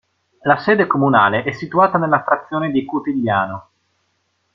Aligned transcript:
La 0.45 0.57
sede 0.57 0.87
comunale 0.87 1.43
è 1.43 1.51
situata 1.51 1.99
nella 1.99 2.23
frazione 2.23 2.71
di 2.71 2.83
Cutigliano. 2.85 3.67